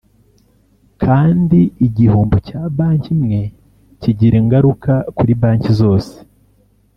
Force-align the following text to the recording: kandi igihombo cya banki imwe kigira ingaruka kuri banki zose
kandi 1.03 1.59
igihombo 1.87 2.37
cya 2.47 2.61
banki 2.77 3.09
imwe 3.15 3.41
kigira 4.01 4.35
ingaruka 4.43 4.93
kuri 5.17 5.31
banki 5.41 5.71
zose 5.81 6.13